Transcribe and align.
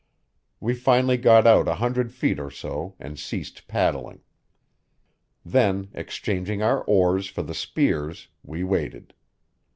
We 0.59 0.73
finally 0.73 1.17
got 1.17 1.45
out 1.45 1.67
a 1.67 1.75
hundred 1.75 2.11
feet 2.11 2.39
or 2.39 2.49
so 2.49 2.95
and 2.99 3.19
ceased 3.19 3.67
paddling. 3.67 4.21
Then, 5.45 5.89
exchanging 5.93 6.63
our 6.63 6.81
oars 6.85 7.27
for 7.27 7.43
the 7.43 7.53
spears, 7.53 8.27
we 8.43 8.63
waited. 8.63 9.13